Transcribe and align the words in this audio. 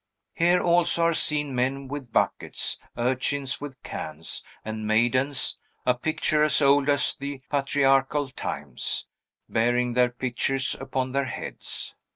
Here, 0.33 0.59
also, 0.63 1.03
are 1.03 1.13
seen 1.13 1.53
men 1.53 1.87
with 1.87 2.11
buckets, 2.11 2.79
urchins 2.97 3.61
with 3.61 3.79
cans, 3.83 4.43
and 4.65 4.87
maidens 4.87 5.59
(a 5.85 5.93
picture 5.93 6.41
as 6.41 6.59
old 6.59 6.89
as 6.89 7.13
the 7.13 7.39
patriarchal 7.51 8.29
times) 8.29 9.05
bearing 9.47 9.93
their 9.93 10.09
pitchers 10.09 10.75
upon 10.79 11.11
their 11.11 11.25
heads. 11.25 11.93